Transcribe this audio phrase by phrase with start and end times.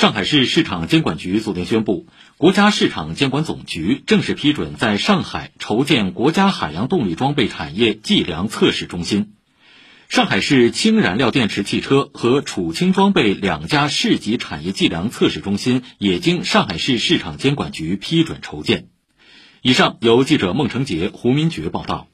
[0.00, 2.06] 上海市市场监管局昨天宣布
[2.38, 9.34] 国家市场监管总局正式批准在上海筹建国家海洋动力装备产业计量测试中心。
[10.08, 18.88] 上海市氢燃料电池汽车和储氢装备两家市级产业计量测试中心也经上海市市场监管局批准筹建。
[19.60, 22.08] 以上由记者孟成杰胡明珏报道。